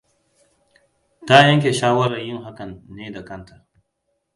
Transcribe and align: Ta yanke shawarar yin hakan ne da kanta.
Ta 1.27 1.35
yanke 1.47 1.71
shawarar 1.79 2.21
yin 2.27 2.43
hakan 2.45 2.71
ne 2.95 3.13
da 3.13 3.21
kanta. 3.29 3.55